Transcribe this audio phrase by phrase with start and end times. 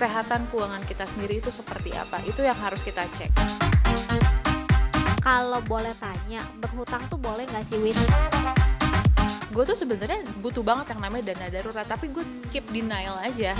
[0.00, 2.24] kesehatan keuangan kita sendiri itu seperti apa.
[2.24, 3.28] Itu yang harus kita cek.
[5.20, 7.92] Kalau boleh tanya, berhutang tuh boleh nggak sih, Win?
[9.52, 13.52] Gue tuh sebenarnya butuh banget yang namanya dana darurat, tapi gue keep denial aja.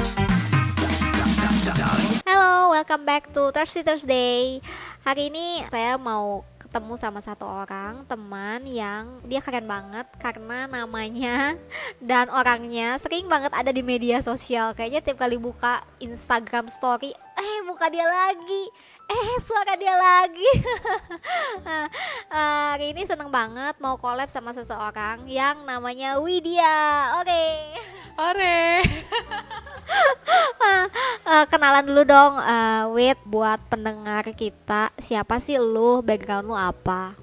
[2.24, 4.64] Hello, welcome back to Thursday Thursday.
[5.04, 11.58] Hari ini saya mau ketemu sama satu orang teman yang dia keren banget karena namanya
[11.98, 14.70] dan orangnya sering banget ada di media sosial.
[14.78, 18.70] Kayaknya tiap kali buka Instagram story, eh muka dia lagi,
[19.10, 20.50] eh suara dia lagi.
[21.66, 21.90] nah,
[22.78, 27.18] hari ini seneng banget mau collab sama seseorang yang namanya Widya.
[27.18, 27.26] Oke.
[27.26, 27.99] Okay.
[28.20, 28.84] Ore.
[31.24, 34.92] uh, kenalan dulu dong, uh, Wit, buat pendengar kita.
[35.00, 36.04] Siapa sih lu?
[36.04, 37.16] Background lu apa?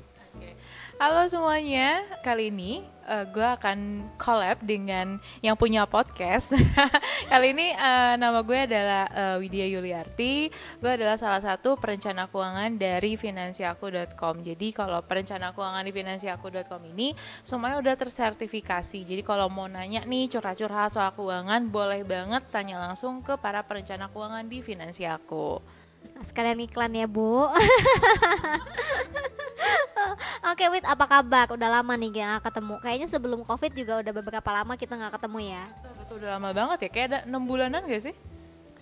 [0.97, 6.57] Halo semuanya, kali ini uh, gue akan collab dengan yang punya podcast.
[7.31, 10.49] kali ini uh, nama gue adalah uh, Widya Yuliarti.
[10.81, 14.41] Gue adalah salah satu perencana keuangan dari finansiaku.com.
[14.41, 17.13] Jadi kalau perencana keuangan di finansiaku.com ini
[17.45, 19.05] semuanya udah tersertifikasi.
[19.05, 24.09] Jadi kalau mau nanya nih curhat-curhat soal keuangan, boleh banget tanya langsung ke para perencana
[24.09, 25.61] keuangan di Finansiaku.
[26.25, 27.45] Sekalian iklan ya, Bu.
[30.53, 31.47] Oke, Wit, apa kabar?
[31.51, 32.75] Udah lama nih gak ketemu.
[32.83, 35.63] Kayaknya sebelum Covid juga udah beberapa lama kita nggak ketemu ya.
[36.03, 36.89] Betul, udah lama banget ya.
[36.89, 38.15] Kayak ada enam bulanan gak sih?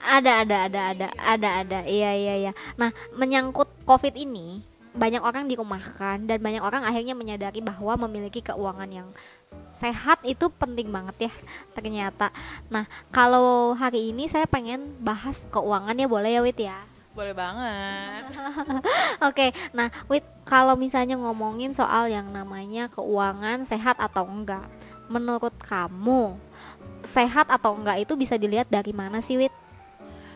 [0.02, 1.80] Ada, ada, ada, ada, ada, ada.
[1.88, 2.52] Iya, iya, iya.
[2.76, 4.62] Nah, menyangkut Covid ini,
[4.96, 9.08] banyak orang dirumahkan dan banyak orang akhirnya menyadari bahwa memiliki keuangan yang
[9.76, 11.34] sehat itu penting banget ya
[11.76, 12.32] ternyata.
[12.72, 16.80] Nah, kalau hari ini saya pengen bahas keuangannya boleh ya Wit ya?
[17.12, 18.24] Boleh banget.
[19.28, 24.62] Oke, okay, nah Wit, kalau misalnya ngomongin soal yang namanya keuangan sehat atau enggak,
[25.10, 26.38] menurut kamu
[27.02, 29.65] sehat atau enggak itu bisa dilihat dari mana sih Wit?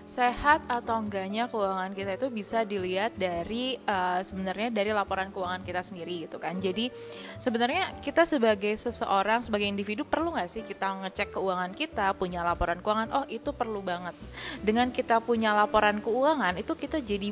[0.10, 5.86] Sehat atau enggaknya keuangan kita itu bisa dilihat dari uh, sebenarnya dari laporan keuangan kita
[5.86, 6.58] sendiri gitu kan.
[6.58, 6.90] Jadi
[7.38, 12.82] sebenarnya kita sebagai seseorang sebagai individu perlu nggak sih kita ngecek keuangan kita punya laporan
[12.82, 13.14] keuangan?
[13.14, 14.18] Oh itu perlu banget.
[14.66, 17.30] Dengan kita punya laporan keuangan itu kita jadi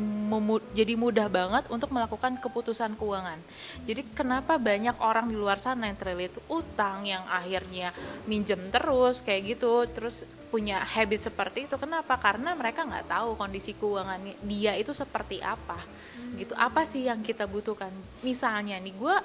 [0.78, 3.42] jadi mudah banget untuk melakukan keputusan keuangan.
[3.90, 7.90] Jadi kenapa banyak orang di luar sana yang terlilit utang yang akhirnya
[8.30, 13.78] minjem terus kayak gitu terus punya habit seperti itu kenapa karena mereka nggak tahu kondisi
[13.78, 15.80] keuangan dia itu seperti apa.
[16.18, 16.36] Hmm.
[16.42, 16.54] gitu.
[16.58, 17.94] Apa sih yang kita butuhkan?
[18.26, 19.16] Misalnya nih gue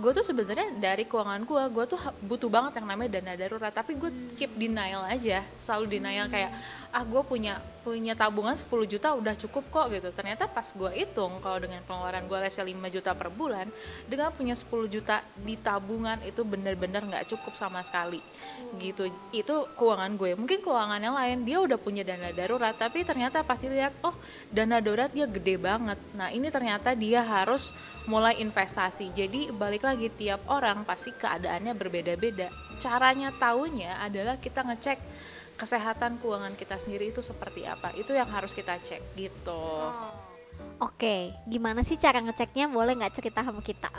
[0.00, 3.72] gue tuh sebenarnya dari keuangan gue gue tuh butuh banget yang namanya dana darurat.
[3.74, 6.50] Tapi gue keep denial aja selalu denial kayak
[6.90, 10.10] ah gue punya punya tabungan 10 juta udah cukup kok gitu.
[10.12, 13.66] Ternyata pas gue hitung kalau dengan pengeluaran gue lesnya 5 juta per bulan
[14.04, 18.20] dengan punya 10 juta di tabungan itu bener-bener nggak cukup sama sekali.
[18.76, 19.08] Gitu.
[19.32, 20.36] Itu keuangan gue.
[20.36, 24.12] Mungkin keuangan yang lain dia udah punya dana darurat tapi ternyata pasti lihat oh
[24.52, 25.96] dana darurat dia gede banget.
[26.18, 27.72] Nah ini ternyata dia harus
[28.10, 29.14] mulai investasi.
[29.14, 32.52] Jadi balik lagi tiap orang pasti keadaannya berbeda-beda.
[32.76, 34.98] Caranya tahunya adalah kita ngecek
[35.60, 40.30] kesehatan keuangan kita sendiri itu seperti apa itu yang harus kita cek gitu oh.
[40.80, 42.72] Oke, gimana sih cara ngeceknya?
[42.72, 43.92] Boleh nggak cerita sama kita?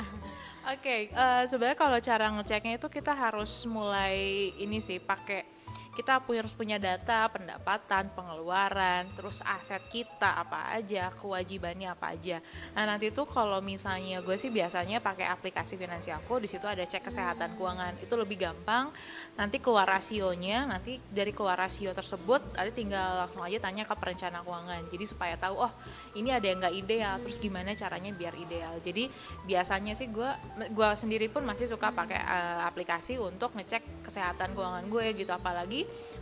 [0.66, 5.46] Oke, okay, uh, eh, sebenarnya kalau cara ngeceknya itu kita harus mulai ini sih pakai
[5.92, 12.40] kita harus punya data pendapatan, pengeluaran, terus aset kita apa aja, kewajibannya apa aja.
[12.72, 17.12] Nah nanti tuh kalau misalnya gue sih biasanya pakai aplikasi finansialku, di situ ada cek
[17.12, 18.88] kesehatan keuangan, itu lebih gampang.
[19.36, 24.48] Nanti keluar rasionya, nanti dari keluar rasio tersebut, nanti tinggal langsung aja tanya ke perencana
[24.48, 24.88] keuangan.
[24.88, 25.74] Jadi supaya tahu, oh
[26.16, 28.80] ini ada yang nggak ideal, terus gimana caranya biar ideal.
[28.80, 29.12] Jadi
[29.44, 30.32] biasanya sih gue,
[30.72, 35.81] gue sendiri pun masih suka pakai uh, aplikasi untuk ngecek kesehatan keuangan gue gitu, apalagi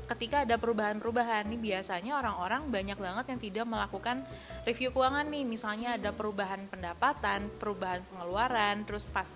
[0.10, 1.48] ketika ada perubahan-perubahan.
[1.50, 4.26] Nih biasanya orang-orang banyak banget yang tidak melakukan
[4.66, 5.44] review keuangan nih.
[5.46, 9.30] Misalnya ada perubahan pendapatan perubahan pengeluaran terus pas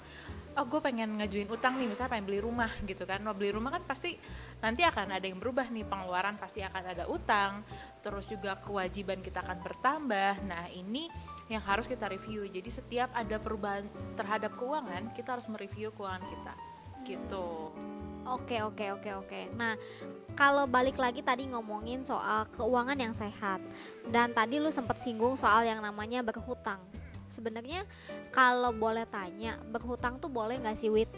[0.54, 3.22] oh gue pengen ngajuin utang nih misalnya pengen beli rumah gitu kan.
[3.22, 4.18] Mau beli rumah kan pasti
[4.62, 7.66] nanti akan ada yang berubah nih pengeluaran pasti akan ada utang
[8.06, 10.46] terus juga kewajiban kita akan bertambah.
[10.46, 11.10] Nah ini
[11.50, 12.46] yang harus kita review.
[12.50, 16.73] Jadi setiap ada perubahan terhadap keuangan kita harus mereview keuangan kita
[17.06, 17.64] gitu
[18.24, 19.42] Oke oke oke oke.
[19.60, 19.76] Nah
[20.34, 23.60] kalau balik lagi tadi ngomongin soal keuangan yang sehat
[24.16, 26.80] dan tadi lu sempat singgung soal yang namanya berhutang.
[27.28, 27.84] Sebenarnya
[28.32, 31.12] kalau boleh tanya berhutang tuh boleh nggak sih Wit?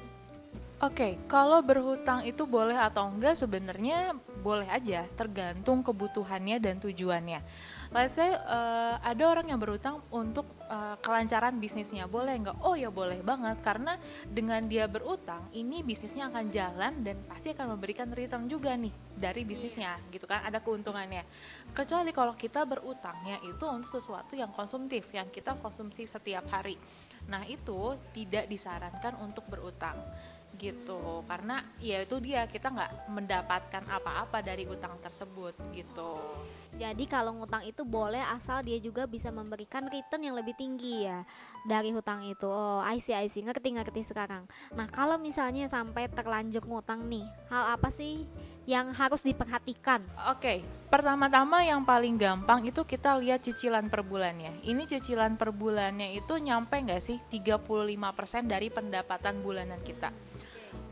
[0.85, 4.13] Oke, okay, kalau berhutang itu boleh atau enggak sebenarnya
[4.45, 7.41] boleh aja, tergantung kebutuhannya dan tujuannya.
[7.89, 12.05] let's say uh, ada orang yang berutang untuk uh, kelancaran bisnisnya.
[12.05, 13.97] Boleh nggak oh ya boleh banget karena
[14.29, 19.41] dengan dia berutang ini bisnisnya akan jalan dan pasti akan memberikan return juga nih dari
[19.41, 20.45] bisnisnya gitu kan?
[20.45, 21.25] Ada keuntungannya.
[21.73, 26.77] Kecuali kalau kita berutangnya itu untuk sesuatu yang konsumtif yang kita konsumsi setiap hari.
[27.25, 29.97] Nah itu tidak disarankan untuk berutang
[30.57, 36.17] gitu karena ya itu dia kita nggak mendapatkan apa-apa dari utang tersebut gitu
[36.75, 41.23] jadi kalau ngutang itu boleh asal dia juga bisa memberikan return yang lebih tinggi ya
[41.63, 46.11] dari hutang itu oh I see I see ngerti ngerti sekarang nah kalau misalnya sampai
[46.11, 48.27] terlanjur ngutang nih hal apa sih
[48.65, 50.01] yang harus diperhatikan?
[50.25, 50.57] Oke, okay.
[50.89, 54.57] pertama-tama yang paling gampang itu kita lihat cicilan per bulannya.
[54.65, 60.09] Ini cicilan per bulannya itu nyampe nggak sih 35% dari pendapatan bulanan kita.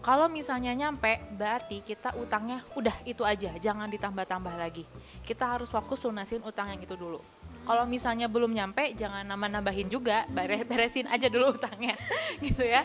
[0.03, 4.83] Kalau misalnya nyampe, berarti kita utangnya udah itu aja, jangan ditambah-tambah lagi.
[5.23, 7.23] Kita harus fokus lunasin utang yang itu dulu.
[7.63, 10.27] Kalau misalnya belum nyampe, jangan nambah-nambahin juga,
[10.67, 11.95] beresin aja dulu utangnya,
[12.43, 12.83] gitu ya.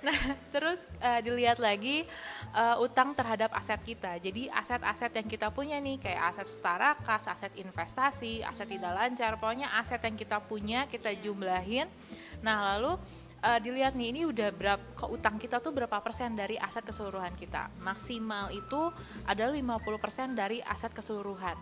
[0.00, 0.16] Nah,
[0.48, 2.08] terus uh, dilihat lagi
[2.56, 4.16] uh, utang terhadap aset kita.
[4.16, 9.36] Jadi aset-aset yang kita punya nih, kayak aset setara kas, aset investasi, aset tidak lancar,
[9.36, 11.92] pokoknya aset yang kita punya kita jumlahin.
[12.40, 12.96] Nah, lalu
[13.44, 17.68] uh, dilihat nih ini udah berapa utang kita tuh berapa persen dari aset keseluruhan kita.
[17.84, 18.88] Maksimal itu
[19.28, 21.54] adalah 50% dari aset keseluruhan.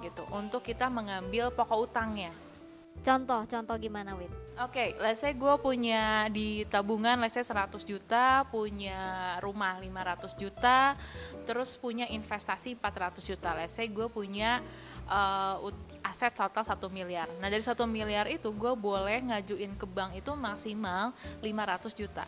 [0.00, 0.24] Gitu.
[0.32, 2.32] Untuk kita mengambil pokok utangnya.
[3.00, 4.28] Contoh, contoh gimana, Win?
[4.60, 10.36] Oke, okay, let's say gue punya di tabungan let's say 100 juta, punya rumah 500
[10.36, 10.92] juta,
[11.48, 13.56] terus punya investasi 400 juta.
[13.56, 14.60] Let's say gue punya
[15.12, 17.28] uh, aset total satu miliar.
[17.38, 21.12] Nah dari satu miliar itu gue boleh ngajuin ke bank itu maksimal
[21.44, 22.24] 500 juta.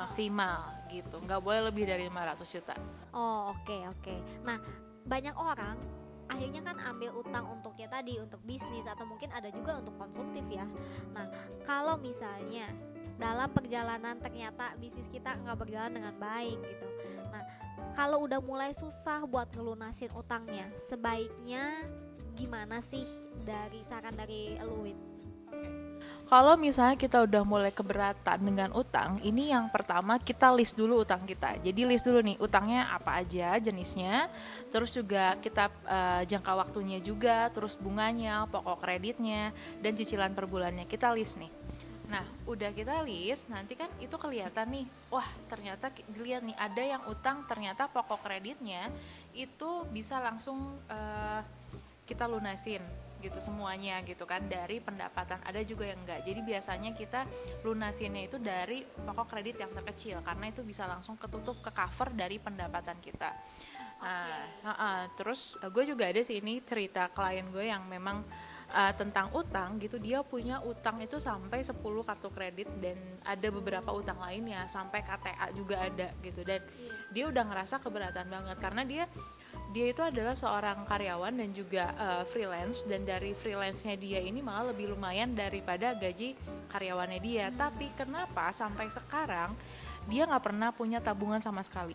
[0.00, 1.20] Maksimal gitu.
[1.20, 2.74] Nggak boleh lebih dari 500 juta.
[3.12, 4.00] Oh oke okay, oke.
[4.00, 4.18] Okay.
[4.40, 4.56] nah
[5.08, 5.76] banyak orang
[6.28, 10.44] akhirnya kan ambil utang untuk ya tadi untuk bisnis atau mungkin ada juga untuk konsumtif
[10.48, 10.64] ya.
[11.12, 11.28] Nah
[11.64, 12.68] kalau misalnya
[13.18, 16.86] dalam perjalanan ternyata bisnis kita nggak berjalan dengan baik gitu
[17.96, 21.86] kalau udah mulai susah buat ngelunasin utangnya sebaiknya
[22.38, 23.04] gimana sih
[23.42, 25.08] dari saran dari Luwin?
[26.28, 31.24] Kalau misalnya kita udah mulai keberatan dengan utang, ini yang pertama kita list dulu utang
[31.24, 31.56] kita.
[31.64, 34.28] Jadi list dulu nih utangnya apa aja jenisnya,
[34.68, 40.84] terus juga kita uh, jangka waktunya juga, terus bunganya, pokok kreditnya, dan cicilan per bulannya
[40.84, 41.48] kita list nih.
[42.08, 47.02] Nah, udah kita list, nanti kan itu kelihatan nih, wah ternyata dilihat nih ada yang
[47.04, 48.88] utang ternyata pokok kreditnya
[49.36, 51.40] itu bisa langsung uh,
[52.08, 52.80] kita lunasin
[53.18, 55.42] gitu semuanya gitu kan dari pendapatan.
[55.44, 56.24] Ada juga yang enggak.
[56.24, 57.26] Jadi biasanya kita
[57.66, 62.38] lunasinnya itu dari pokok kredit yang terkecil karena itu bisa langsung ketutup ke cover dari
[62.38, 63.34] pendapatan kita.
[63.98, 68.22] Nah uh, uh, terus uh, gue juga ada sih ini cerita klien gue yang memang
[68.72, 73.90] uh, tentang utang gitu dia punya utang itu sampai 10 kartu kredit dan ada beberapa
[73.92, 76.92] utang lainnya sampai KTA juga ada gitu dan iya.
[77.12, 79.04] dia udah ngerasa keberatan banget karena dia
[79.68, 84.72] dia itu adalah seorang karyawan dan juga uh, freelance dan dari freelance-nya dia ini malah
[84.72, 86.32] lebih lumayan daripada gaji
[86.72, 87.56] karyawannya dia hmm.
[87.60, 89.52] tapi kenapa sampai sekarang
[90.08, 91.92] dia nggak pernah punya tabungan sama sekali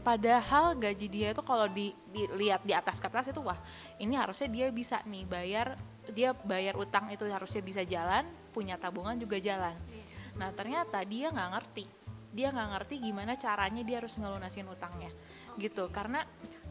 [0.00, 3.56] padahal gaji dia itu kalau di, dilihat di atas kertas itu wah
[4.02, 5.78] ini harusnya dia bisa nih bayar
[6.10, 9.78] dia bayar utang itu harusnya bisa jalan punya tabungan juga jalan.
[10.36, 11.84] Nah ternyata dia nggak ngerti.
[12.30, 15.10] Dia nggak ngerti gimana caranya dia harus ngelunasin utangnya
[15.58, 15.90] gitu.
[15.90, 16.22] Karena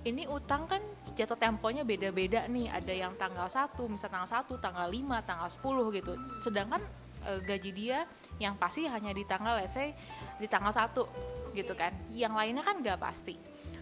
[0.08, 0.80] ini utang kan
[1.16, 2.72] jatuh temponya beda-beda nih.
[2.72, 6.14] Ada yang tanggal 1 misal tanggal 1 tanggal 5 tanggal 10 gitu.
[6.44, 6.82] Sedangkan
[7.24, 8.08] e, gaji dia
[8.40, 9.92] yang pasti hanya di tanggal let's say
[10.40, 13.36] di tanggal 1 gitu kan yang lainnya kan nggak pasti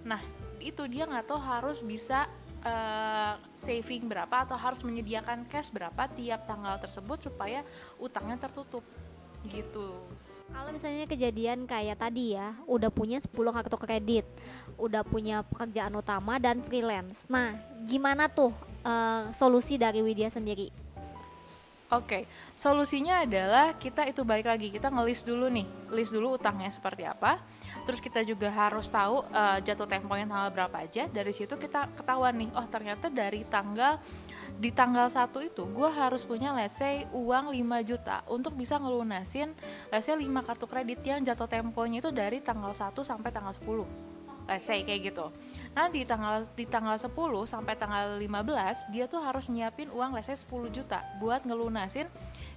[0.03, 0.19] nah
[0.57, 2.25] itu dia nggak tahu harus bisa
[2.65, 7.61] uh, saving berapa atau harus menyediakan cash berapa tiap tanggal tersebut supaya
[8.01, 8.83] utangnya tertutup
[9.47, 10.01] gitu
[10.47, 14.25] kalau misalnya kejadian kayak tadi ya, udah punya 10 kartu kredit,
[14.79, 17.27] udah punya pekerjaan utama dan freelance.
[17.27, 17.51] Nah,
[17.83, 18.55] gimana tuh
[18.87, 20.71] uh, solusi dari Widya sendiri?
[21.87, 22.23] Oke, okay.
[22.51, 25.63] solusinya adalah kita itu balik lagi kita ngelis dulu nih,
[25.95, 27.39] list dulu utangnya seperti apa.
[27.87, 31.07] Terus kita juga harus tahu uh, jatuh temponya tanggal berapa aja.
[31.07, 34.03] Dari situ kita ketahuan nih, oh ternyata dari tanggal
[34.57, 39.53] di tanggal 1 itu gue harus punya let's say uang 5 juta untuk bisa ngelunasin
[39.93, 44.16] let's say 5 kartu kredit yang jatuh temponya itu dari tanggal 1 sampai tanggal 10
[44.47, 45.29] let's say kayak gitu.
[45.77, 47.13] Nanti tanggal di tanggal 10
[47.45, 52.09] sampai tanggal 15 dia tuh harus nyiapin uang let's say 10 juta buat ngelunasin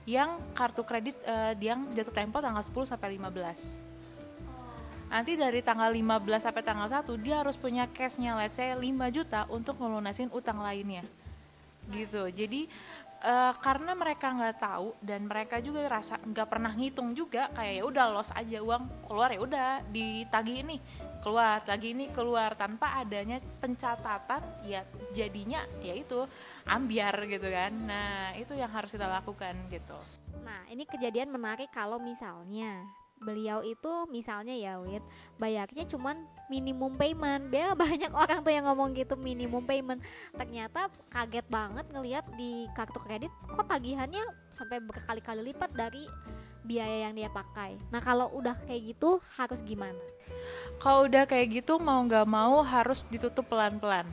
[0.08, 3.90] yang kartu kredit uh, yang jatuh tempo tanggal 10 sampai 15
[5.10, 9.44] nanti dari tanggal 15 sampai tanggal 1 dia harus punya cashnya let's say 5 juta
[9.50, 11.02] untuk ngelunasin utang lainnya.
[11.90, 12.30] Gitu.
[12.30, 12.70] Jadi
[13.26, 17.82] uh, karena mereka nggak tahu dan mereka juga rasa nggak pernah ngitung juga kayak ya
[17.82, 20.78] udah los aja uang keluar ya udah ditagi ini
[21.20, 26.24] keluar lagi ini keluar tanpa adanya pencatatan ya jadinya ya itu
[26.64, 27.72] ambiar gitu kan.
[27.84, 29.96] Nah itu yang harus kita lakukan gitu.
[30.40, 32.84] Nah ini kejadian menarik kalau misalnya
[33.20, 35.04] beliau itu misalnya ya Wit
[35.36, 37.52] bayarnya cuman minimum payment.
[37.52, 40.00] Dia banyak orang tuh yang ngomong gitu minimum payment.
[40.32, 46.08] Ternyata kaget banget ngelihat di kartu kredit kok tagihannya sampai berkali-kali lipat dari
[46.64, 47.76] biaya yang dia pakai.
[47.88, 49.98] Nah kalau udah kayak gitu harus gimana?
[50.80, 54.08] Kalau udah kayak gitu mau nggak mau harus ditutup pelan-pelan.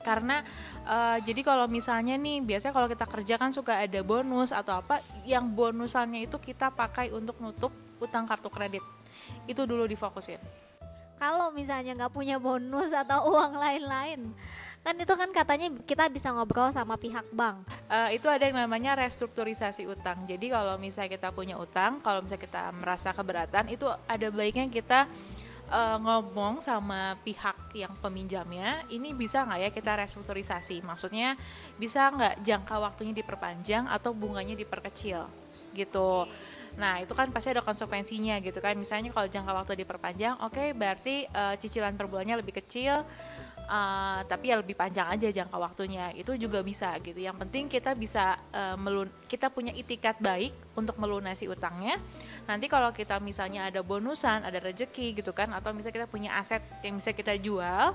[0.00, 0.40] Karena
[0.88, 5.04] uh, jadi kalau misalnya nih biasanya kalau kita kerja kan suka ada bonus atau apa
[5.28, 7.70] yang bonusannya itu kita pakai untuk nutup
[8.00, 8.82] utang kartu kredit.
[9.44, 10.40] Itu dulu difokusin.
[11.20, 14.32] Kalau misalnya nggak punya bonus atau uang lain-lain
[14.80, 17.68] kan itu kan katanya kita bisa ngobrol sama pihak bank.
[17.86, 20.24] Uh, itu ada yang namanya restrukturisasi utang.
[20.24, 25.04] Jadi kalau misalnya kita punya utang kalau misalnya kita merasa keberatan itu ada baiknya kita
[25.68, 30.80] uh, ngomong sama pihak yang peminjamnya ini bisa nggak ya kita restrukturisasi?
[30.80, 31.36] Maksudnya
[31.76, 35.28] bisa nggak jangka waktunya diperpanjang atau bunganya diperkecil?
[35.76, 36.10] Gitu.
[36.78, 38.78] Nah, itu kan pasti ada konsekuensinya gitu kan.
[38.78, 43.02] Misalnya kalau jangka waktu diperpanjang, oke okay, berarti uh, cicilan per bulannya lebih kecil,
[43.70, 46.10] uh, tapi ya lebih panjang aja jangka waktunya.
[46.18, 47.16] Itu juga bisa gitu.
[47.16, 51.94] Yang penting kita bisa uh, melun kita punya itikat baik untuk melunasi utangnya.
[52.50, 56.60] Nanti kalau kita misalnya ada bonusan, ada rezeki gitu kan, atau misalnya kita punya aset
[56.82, 57.94] yang bisa kita jual,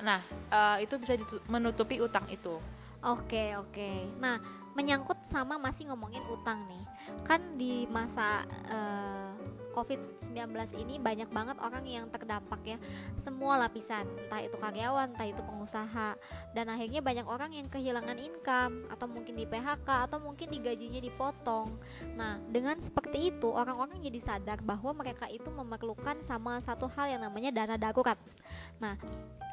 [0.00, 1.20] nah uh, itu bisa
[1.52, 2.56] menutupi utang itu.
[3.00, 4.20] Oke, oke.
[4.20, 4.36] Nah,
[4.76, 6.84] menyangkut sama masih ngomongin utang nih.
[7.24, 9.29] Kan di masa uh,
[9.72, 12.78] COVID-19 ini banyak banget orang yang terdampak ya.
[13.14, 16.18] Semua lapisan, entah itu karyawan, entah itu pengusaha.
[16.52, 21.74] Dan akhirnya banyak orang yang kehilangan income atau mungkin di PHK atau mungkin digajinya dipotong.
[22.18, 27.22] Nah, dengan seperti itu orang-orang jadi sadar bahwa mereka itu memerlukan sama satu hal yang
[27.22, 28.18] namanya dana darurat.
[28.82, 28.98] Nah,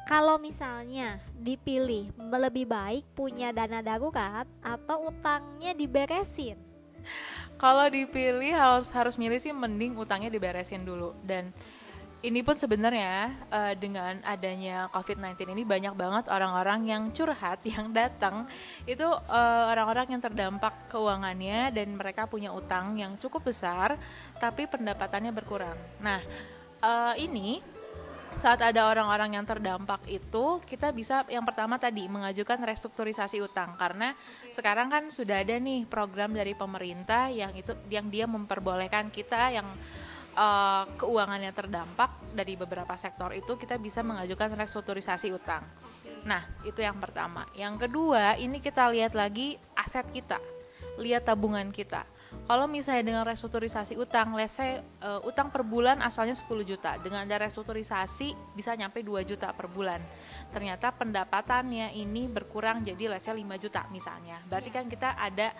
[0.08, 6.56] kalau misalnya dipilih lebih baik punya dana darurat atau utangnya diberesin
[7.58, 11.50] kalau dipilih harus harus milih sih mending utangnya diberesin dulu dan
[12.18, 18.50] ini pun sebenarnya uh, dengan adanya COVID-19 ini banyak banget orang-orang yang curhat yang datang
[18.90, 23.94] itu uh, orang-orang yang terdampak keuangannya dan mereka punya utang yang cukup besar
[24.42, 25.78] tapi pendapatannya berkurang.
[26.02, 26.18] Nah,
[26.82, 27.62] uh, ini
[28.38, 34.14] saat ada orang-orang yang terdampak itu kita bisa yang pertama tadi mengajukan restrukturisasi utang karena
[34.54, 39.66] sekarang kan sudah ada nih program dari pemerintah yang itu yang dia memperbolehkan kita yang
[40.38, 45.66] uh, keuangannya terdampak dari beberapa sektor itu kita bisa mengajukan restrukturisasi utang.
[46.22, 47.46] Nah, itu yang pertama.
[47.58, 50.38] Yang kedua, ini kita lihat lagi aset kita.
[50.98, 52.06] Lihat tabungan kita
[52.48, 57.24] kalau misalnya dengan restrukturisasi utang, let's say uh, utang per bulan asalnya 10 juta, dengan
[57.24, 60.00] ada restrukturisasi bisa nyampe 2 juta per bulan.
[60.52, 64.40] Ternyata pendapatannya ini berkurang jadi let's say 5 juta misalnya.
[64.48, 65.52] Berarti kan kita ada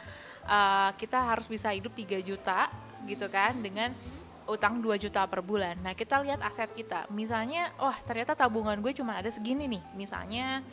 [0.49, 2.73] uh, kita harus bisa hidup 3 juta
[3.05, 3.93] gitu kan dengan
[4.49, 5.77] utang 2 juta per bulan.
[5.85, 7.05] Nah, kita lihat aset kita.
[7.13, 9.83] Misalnya, wah ternyata tabungan gue cuma ada segini nih.
[9.93, 10.65] Misalnya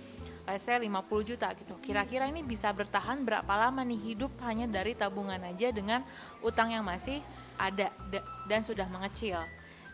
[0.61, 1.73] saya 50 juta gitu.
[1.81, 6.05] Kira-kira ini bisa bertahan berapa lama nih hidup hanya dari tabungan aja dengan
[6.45, 7.19] utang yang masih
[7.57, 7.89] ada
[8.45, 9.41] dan sudah mengecil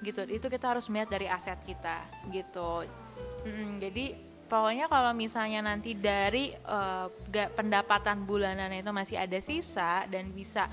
[0.03, 0.27] gitu.
[0.27, 2.03] Itu kita harus melihat dari aset kita
[2.33, 2.83] gitu.
[3.47, 4.17] Hmm, jadi
[4.51, 7.07] pokoknya kalau misalnya nanti dari uh,
[7.55, 10.67] pendapatan bulanan itu masih ada sisa dan bisa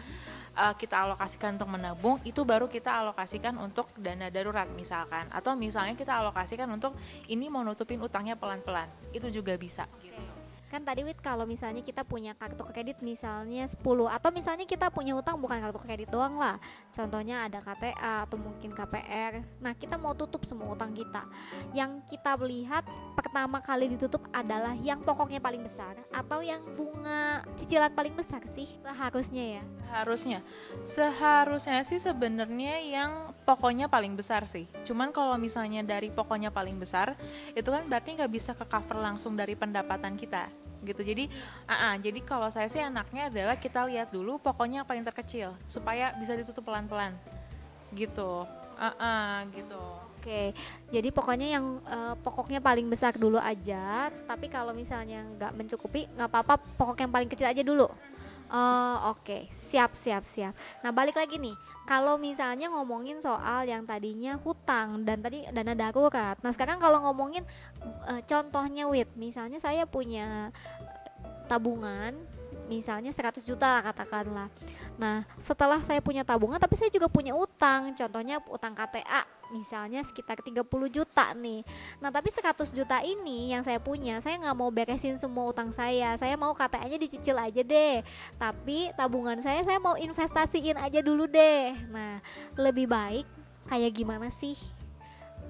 [0.59, 5.31] uh, kita alokasikan untuk menabung itu baru kita alokasikan untuk dana darurat misalkan.
[5.31, 6.99] Atau misalnya kita alokasikan untuk
[7.31, 8.91] ini mau nutupin utangnya pelan-pelan.
[9.15, 10.28] Itu juga bisa gitu
[10.69, 15.17] kan tadi Wit kalau misalnya kita punya kartu kredit misalnya 10 atau misalnya kita punya
[15.17, 16.61] utang bukan kartu kredit doang lah.
[16.93, 21.25] Contohnya ada KTA atau mungkin KPR nah kita mau tutup semua utang kita.
[21.73, 22.85] Yang kita lihat
[23.17, 28.69] pertama kali ditutup adalah yang pokoknya paling besar atau yang bunga cicilan paling besar sih
[28.85, 29.63] seharusnya ya?
[29.89, 30.45] Harusnya
[30.85, 34.69] seharusnya sih sebenarnya yang pokoknya paling besar sih.
[34.85, 37.17] Cuman kalau misalnya dari pokoknya paling besar
[37.57, 41.27] itu kan berarti nggak bisa ke cover langsung dari pendapatan kita gitu jadi
[41.67, 45.55] uh -uh, jadi kalau saya sih anaknya adalah kita lihat dulu pokoknya yang paling terkecil
[45.67, 47.15] supaya bisa ditutup pelan-pelan
[47.95, 48.47] gitu
[48.79, 50.51] uh -uh, gitu Oke,
[50.91, 54.11] jadi pokoknya yang uh, pokoknya paling besar dulu aja.
[54.27, 56.59] Tapi kalau misalnya nggak mencukupi, nggak apa-apa.
[56.75, 57.87] Pokok yang paling kecil aja dulu.
[58.49, 59.29] Oh, oke.
[59.29, 59.43] Okay.
[59.53, 60.57] Siap, siap, siap.
[60.81, 61.53] Nah, balik lagi nih.
[61.85, 66.37] Kalau misalnya ngomongin soal yang tadinya hutang dan tadi dana darurat.
[66.41, 67.45] Nah, sekarang kalau ngomongin
[68.09, 70.53] uh, contohnya wit, misalnya saya punya
[71.49, 72.13] tabungan
[72.69, 74.49] misalnya 100 juta lah katakanlah.
[75.01, 80.41] Nah, setelah saya punya tabungan tapi saya juga punya utang, contohnya utang KTA misalnya sekitar
[80.41, 81.65] 30 juta nih.
[82.01, 86.17] Nah, tapi 100 juta ini yang saya punya, saya nggak mau beresin semua utang saya.
[86.17, 88.01] Saya mau KTA-nya dicicil aja deh.
[88.37, 91.75] Tapi tabungan saya saya mau investasiin aja dulu deh.
[91.89, 92.21] Nah,
[92.57, 93.25] lebih baik
[93.69, 94.57] kayak gimana sih?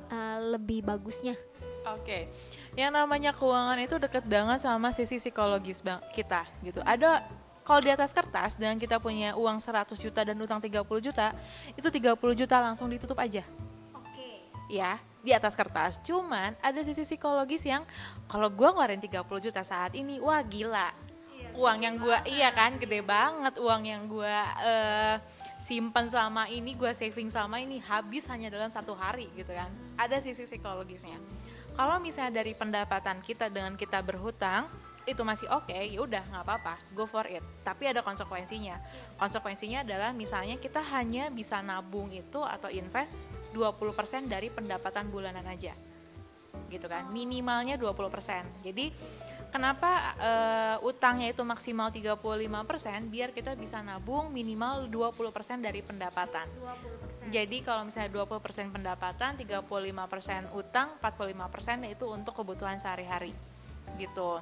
[0.08, 1.36] Uh, lebih bagusnya.
[1.88, 2.28] Oke.
[2.28, 7.26] Okay yang namanya keuangan itu deket banget sama sisi psikologis bang kita gitu ada
[7.66, 11.34] kalau di atas kertas dan kita punya uang 100 juta dan utang 30 juta
[11.74, 13.44] itu 30 juta langsung ditutup aja.
[14.68, 15.98] Ya di atas kertas.
[16.04, 17.82] Cuman ada sisi psikologis yang
[18.30, 20.94] kalau gue ngeluarin 30 juta saat ini wah gila.
[21.38, 23.58] Iya, uang yang gue iya kan gede banget.
[23.58, 25.16] Uang yang gue uh,
[25.58, 29.68] simpan selama ini gue saving selama ini habis hanya dalam satu hari gitu kan.
[29.98, 31.18] Ada sisi psikologisnya.
[31.78, 34.66] Kalau misalnya dari pendapatan kita dengan kita berhutang
[35.08, 38.76] itu masih oke okay, ya udah nggak apa-apa go for it tapi ada konsekuensinya
[39.16, 43.24] konsekuensinya adalah misalnya kita hanya bisa nabung itu atau invest
[43.56, 45.72] 20% dari pendapatan bulanan aja
[46.68, 48.92] gitu kan minimalnya 20% jadi
[49.48, 56.44] kenapa uh, utangnya itu maksimal 35% biar kita bisa nabung minimal 20% dari pendapatan.
[57.24, 57.32] 20%.
[57.32, 63.32] Jadi kalau misalnya 20% pendapatan, 35% utang, 45% itu untuk kebutuhan sehari-hari.
[63.96, 64.40] Gitu.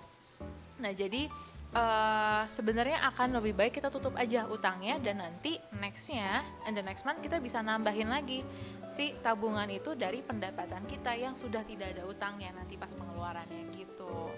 [0.76, 1.28] Nah, jadi
[1.72, 7.04] uh, sebenarnya akan lebih baik kita tutup aja utangnya dan nanti nextnya and the next
[7.08, 8.44] month kita bisa nambahin lagi
[8.88, 14.30] si tabungan itu dari pendapatan kita yang sudah tidak ada utangnya nanti pas pengeluarannya gitu.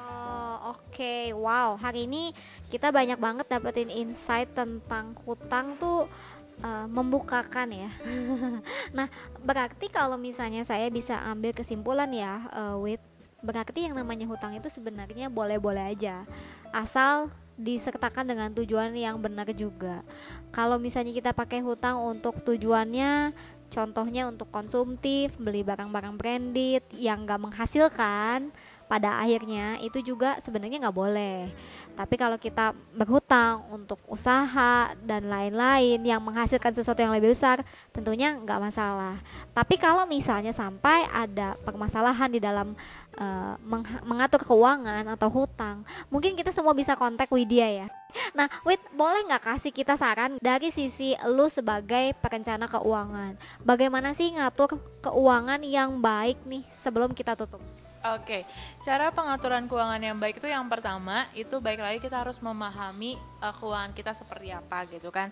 [0.00, 0.90] Oh, oke.
[0.90, 1.30] Okay.
[1.36, 2.32] Wow, hari ini
[2.72, 6.08] kita banyak banget dapetin insight tentang hutang tuh
[6.64, 7.90] uh, membukakan ya.
[8.96, 9.06] nah,
[9.44, 13.02] berarti kalau misalnya saya bisa ambil kesimpulan ya, uh, with
[13.40, 16.24] berarti yang namanya hutang itu sebenarnya boleh-boleh aja.
[16.70, 20.00] Asal disertakan dengan tujuan yang benar juga.
[20.48, 23.36] Kalau misalnya kita pakai hutang untuk tujuannya
[23.70, 28.50] contohnya untuk konsumtif, beli barang-barang branded yang gak menghasilkan,
[28.90, 31.46] pada akhirnya itu juga sebenarnya nggak boleh.
[31.94, 37.62] Tapi kalau kita berhutang untuk usaha dan lain-lain yang menghasilkan sesuatu yang lebih besar,
[37.94, 39.14] tentunya nggak masalah.
[39.54, 42.74] Tapi kalau misalnya sampai ada permasalahan di dalam
[43.14, 47.88] uh, meng mengatur keuangan atau hutang, mungkin kita semua bisa kontak Widya ya.
[48.34, 53.38] Nah, Wid, boleh nggak kasih kita saran dari sisi lu sebagai perencana keuangan?
[53.62, 57.62] Bagaimana sih ngatur keuangan yang baik nih sebelum kita tutup?
[58.00, 58.48] Oke,
[58.80, 63.52] cara pengaturan keuangan yang baik itu yang pertama itu baik lagi kita harus memahami uh,
[63.52, 65.28] keuangan kita seperti apa gitu kan.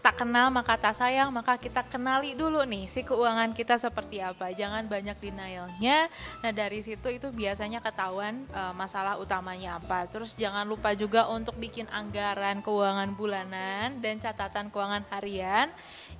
[0.00, 4.56] Tak kenal maka tak sayang, maka kita kenali dulu nih si keuangan kita seperti apa.
[4.56, 6.08] Jangan banyak denialnya.
[6.40, 10.08] Nah dari situ itu biasanya ketahuan uh, masalah utamanya apa.
[10.08, 15.68] Terus jangan lupa juga untuk bikin anggaran keuangan bulanan dan catatan keuangan harian.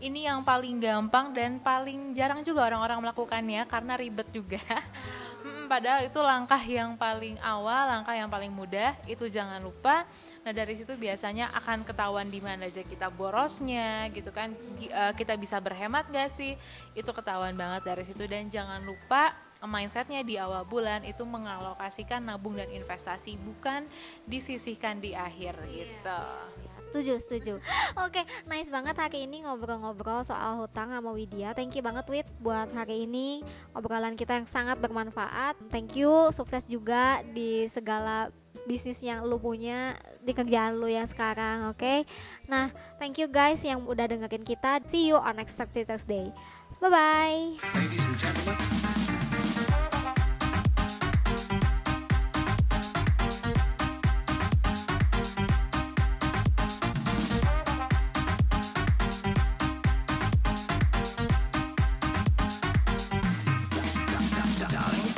[0.04, 4.60] Ini yang paling gampang dan paling jarang juga orang-orang melakukannya karena ribet juga.
[5.72, 10.04] Padahal itu langkah yang paling awal, langkah yang paling mudah, itu jangan lupa.
[10.44, 14.52] Nah dari situ biasanya akan ketahuan di mana aja kita borosnya, gitu kan?
[14.84, 16.60] Eh, kita bisa berhemat gak sih?
[16.92, 19.32] Itu ketahuan banget dari situ dan jangan lupa
[19.64, 23.88] mindsetnya di awal bulan itu mengalokasikan nabung dan investasi bukan
[24.26, 25.86] disisihkan di akhir iya.
[25.86, 26.22] gitu
[26.92, 27.54] setuju setuju.
[27.96, 31.56] Oke okay, nice banget hari ini ngobrol-ngobrol soal hutang sama Widya.
[31.56, 33.40] Thank you banget Wid buat hari ini.
[33.72, 35.56] Obrolan kita yang sangat bermanfaat.
[35.72, 38.28] Thank you sukses juga di segala
[38.68, 41.80] bisnis yang lu punya di kerjaan lu yang sekarang oke?
[41.80, 42.04] Okay?
[42.46, 44.84] nah thank you guys yang udah dengerin kita.
[44.86, 46.30] See you on next Thursday
[46.82, 47.54] bye bye